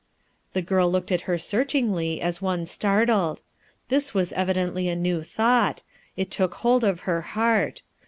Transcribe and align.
The 0.53 0.63
girl 0.63 0.91
looked 0.91 1.11
at 1.11 1.29
her 1.29 1.35
searchiugly 1.35 2.21
as 2.21 2.41
one 2.41 2.65
startled. 2.65 3.43
This 3.89 4.15
was 4.15 4.33
evidently 4.33 4.89
a 4.89 4.95
new 4.95 5.21
thought; 5.21 5.83
it 6.17 6.31
took 6.31 6.55
hold 6.55 6.83
of 6.83 7.01
her 7.01 7.21
heart. 7.21 7.83